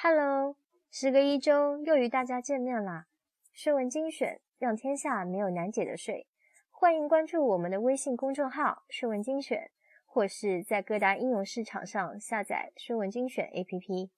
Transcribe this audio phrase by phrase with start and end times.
[0.00, 0.54] Hello，
[0.92, 3.06] 时隔一周又与大家见面啦！
[3.52, 6.28] 税文精选，让天下没有难解的税。
[6.70, 9.72] 欢迎关注我们的微信公众号“税文精选”，
[10.06, 14.10] 或是在各大应用市场上下载“税文精选 ”APP。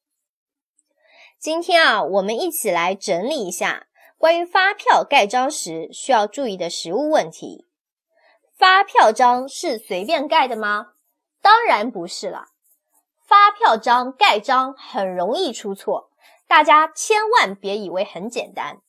[1.39, 3.87] 今天啊，我们一起来整理一下
[4.19, 7.67] 关于发票盖章时需要注意的实务问题。
[8.53, 10.93] 发票章是随便盖的吗？
[11.41, 12.49] 当然不是了。
[13.61, 16.11] 票章盖章很容易出错，
[16.49, 18.81] 大家千万别以为很简单。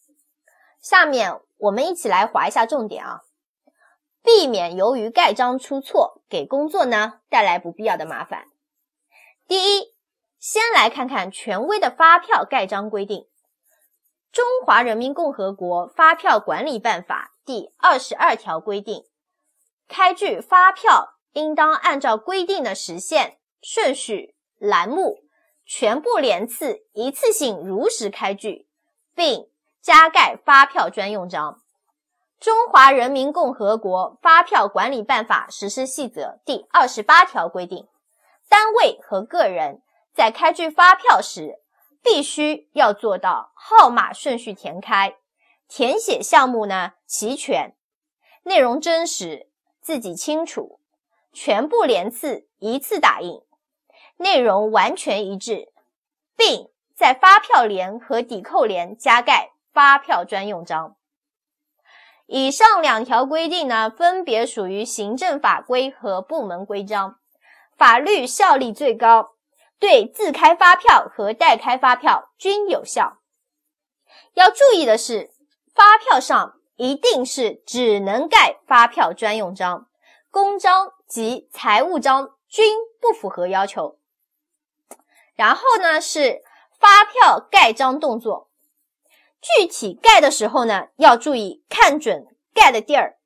[0.79, 3.23] 下面我们一起来划一下重点啊，
[4.23, 8.45] 避免由于盖章出错给工作呢带来不必要的麻烦。
[9.45, 9.93] 第一，
[10.39, 13.23] 先来看看权威的发票盖章规定，
[14.31, 19.03] 《中华人民共和国发票管理办法》第二十二条规定。
[19.90, 25.23] 开具发票应当按照规定的时限、顺序、栏目，
[25.65, 28.67] 全部连次一次性如实开具，
[29.15, 29.49] 并
[29.81, 31.53] 加盖发票专用章。
[32.43, 37.87] 《中华人民共和国发票管理办法实施细则》第二十八条规定，
[38.48, 39.81] 单位和个人
[40.13, 41.55] 在开具发票时，
[42.03, 45.15] 必须要做到号码顺序填开，
[45.68, 47.75] 填写项目呢齐全，
[48.43, 49.48] 内容真实。
[49.81, 50.79] 自己清楚，
[51.34, 53.41] 全部连次一次打印，
[54.22, 55.68] 内容完全一致，
[56.38, 60.96] 并在发票联和抵扣联加盖发票专用章。
[62.27, 67.18] 以上两条规定呢，分别属于行政法规和部门规章，
[67.75, 69.31] 法律效力最高，
[69.80, 73.18] 对自开发票和代开发票均有效。
[74.36, 75.31] 要注意的是，
[75.74, 76.56] 发票上。
[76.78, 79.86] 一定是只能盖发票专用章，
[80.31, 84.00] 公章及财务章均不符合要求。
[85.35, 86.41] 然后呢是
[86.79, 88.50] 发票盖章动作，
[89.41, 93.18] 具体盖的时候呢要注意看准盖的地儿，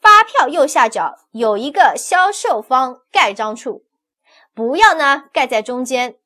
[0.00, 3.84] 发票右下角有一个销售方盖章处，
[4.54, 6.18] 不要呢盖在中间，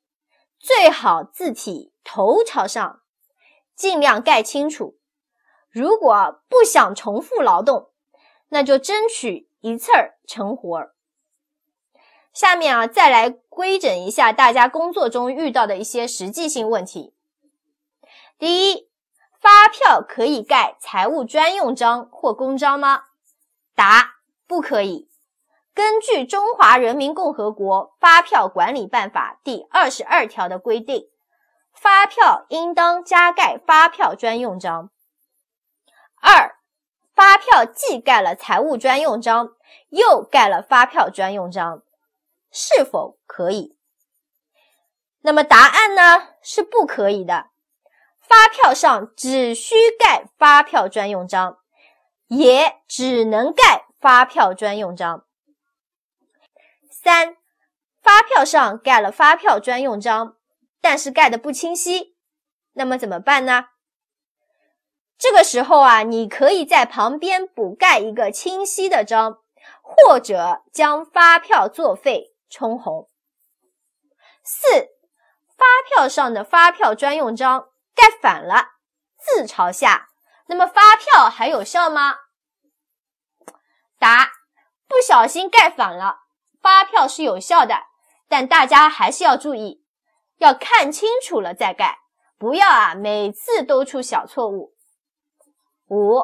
[0.59, 3.01] 最好字体头朝上，
[3.75, 4.97] 尽量盖清楚。
[5.69, 7.91] 如果不想重复劳动，
[8.49, 10.93] 那就争取一次儿成活儿。
[12.33, 17.13] 下面啊，再来规整一下大家工作中遇到的一些实际性问题。
[18.39, 18.89] 第一，
[19.39, 23.03] 发票可以盖财务专用章或公章吗？
[23.75, 24.15] 答：
[24.47, 25.09] 不可以。
[25.73, 31.09] 根据《中华人民共和国发票管理办法》第二十二条的规定，
[31.73, 34.89] 发票应当加盖发票专用章。
[36.21, 36.55] 二，
[37.13, 39.53] 发票既盖了财务专用章，
[39.89, 41.83] 又盖了发票专用章，
[42.51, 43.77] 是否可以？
[45.21, 46.29] 那么答案呢？
[46.41, 47.47] 是不可以的。
[48.19, 51.57] 发票上只需盖发票专用章，
[52.27, 55.25] 也只能盖发票专用章。
[56.89, 57.35] 三，
[58.01, 60.37] 发票上盖了发票专用章，
[60.79, 62.15] 但是盖的不清晰，
[62.73, 63.67] 那么怎么办呢？
[65.17, 69.39] 这个时候啊，你可以在旁边补盖一个清晰的章，
[69.83, 73.09] 或者将发票作废冲红。
[74.43, 74.67] 四，
[75.57, 78.73] 发票上的发票专用章盖反了，
[79.17, 80.09] 字朝下，
[80.47, 82.15] 那么发票还有效吗？
[83.97, 84.33] 答：
[84.87, 86.21] 不小心盖反了，
[86.61, 87.85] 发票是有效的，
[88.27, 89.85] 但大家还是要注意，
[90.37, 91.99] 要看清楚了再盖，
[92.37, 94.73] 不要啊每次都出小错误。
[95.87, 96.23] 五，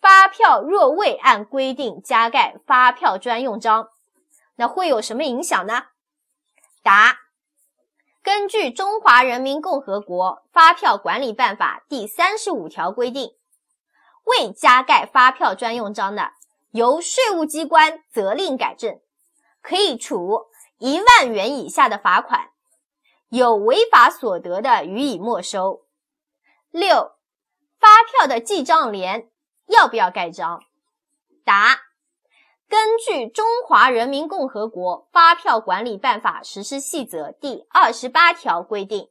[0.00, 3.90] 发票若未按规定加盖发票专用章，
[4.56, 5.86] 那会有什么影响呢？
[6.82, 7.18] 答：
[8.22, 13.36] 根据《中华人民共和国发票管理办法》第三十五条规定，
[14.24, 16.32] 未加盖发票专用章的，
[16.72, 19.00] 由税务机关责令改正，
[19.62, 20.46] 可以处
[20.78, 22.50] 一万元以下的罚款，
[23.28, 25.86] 有违法所得的，予以没收。
[26.70, 27.12] 六。
[27.78, 29.30] 发票的记账联
[29.66, 30.64] 要不要盖章？
[31.44, 31.82] 答：
[32.68, 39.08] 根据《中华人民共和国发票管理办法实施细则》第二十八条规定，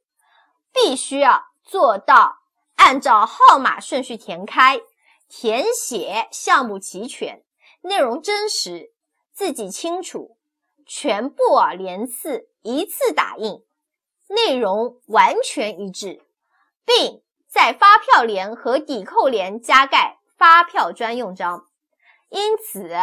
[0.73, 2.39] 必须要做到
[2.75, 4.81] 按照号码顺序填开，
[5.29, 7.43] 填写项目齐全，
[7.81, 8.91] 内容真实，
[9.33, 10.37] 字迹清楚，
[10.85, 13.63] 全部啊连次一次打印，
[14.27, 16.23] 内容完全一致，
[16.85, 17.21] 并。
[17.47, 21.65] 在发票联和抵扣联加盖发票专用章，
[22.27, 22.93] 因此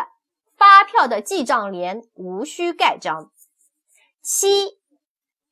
[0.62, 3.32] 发票的记账联无需盖章。
[4.23, 4.79] 七，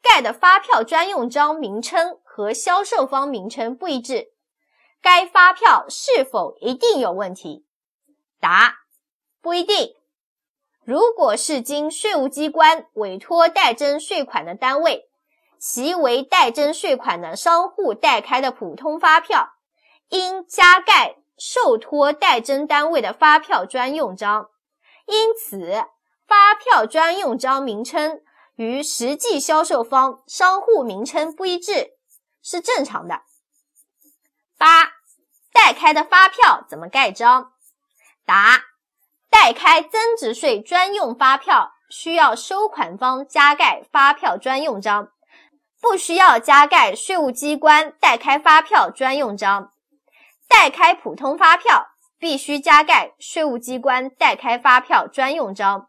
[0.01, 4.29] 盖的发票专用章名称和销售方名称不一致，
[5.03, 7.67] 该发票是否一定有问题？
[8.39, 8.83] 答：
[9.43, 9.97] 不一定。
[10.85, 15.11] 如果是经税务机关委托代征税款的单位，
[15.59, 19.55] 其为代征税款的商户代开的普通发票，
[20.11, 24.51] 应加盖受托代征单位的发票专用章。
[25.11, 25.85] 因此，
[26.27, 28.23] 发票专用章名称
[28.55, 31.95] 与实际销售方商户名称不一致
[32.41, 33.23] 是正常的。
[34.57, 34.93] 八、
[35.53, 37.53] 代开的发票怎么盖章？
[38.25, 38.63] 答：
[39.29, 45.11] 代开增值税专用发票需要收款方加盖发票专用章。
[45.81, 49.73] 不需要加盖税务机关代开发票专用章，
[50.47, 51.90] 代开普通发票
[52.21, 55.89] 必须加盖税务机关代开发票专用章，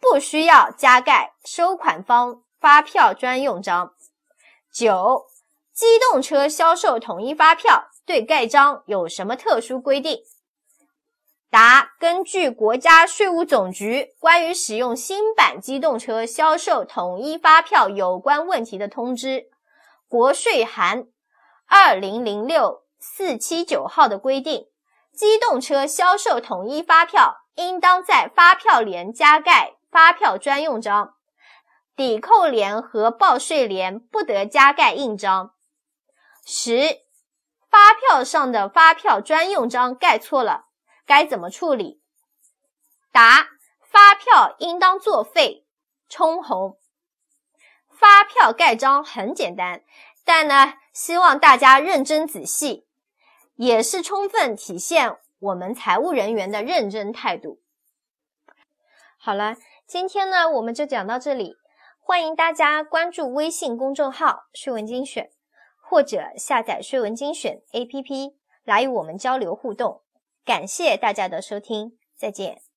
[0.00, 3.92] 不需要加盖收款方发票专用章。
[4.72, 5.26] 九、
[5.74, 10.22] 机动车销售统一发票对盖章有什么特殊规定？
[11.50, 19.50] 答：根据国家税务总局关于使用新版机动车销售统一发票有关问题的通知
[20.08, 21.06] （国税函
[21.66, 24.66] 二零零六四七九号）的规定，
[25.18, 31.16] 机动车销售统一发票应当在发票联加盖发票专用章，
[31.96, 35.54] 抵扣联和报税联不得加盖印章。
[36.46, 37.00] 十、
[37.68, 40.66] 发票上的发票专用章盖错了。
[41.04, 42.00] 该怎么处理？
[43.10, 43.48] 答：
[43.82, 45.66] 发票应当作废，
[46.08, 46.78] 冲红。
[47.88, 49.82] 发票盖章很简单，
[50.24, 52.86] 但呢，希望大家认真仔细，
[53.58, 57.60] 也是充分体现我们财务人员的认真态度。
[59.18, 61.56] 好了，今天呢，我们就讲到这里。
[61.98, 65.30] 欢迎大家关注微信公众号“税文精选”，
[65.82, 70.02] 或者下载“税文精选 ”APP 来与我们交流互动。
[70.44, 72.67] 感谢大家的收听，再见。